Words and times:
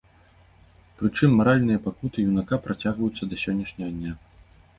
Прычым 1.01 1.29
маральныя 1.39 1.81
пакуты 1.85 2.17
юнака 2.31 2.55
працягваюцца 2.65 3.23
да 3.35 3.41
сённяшняга 3.45 3.91
дня. 4.01 4.13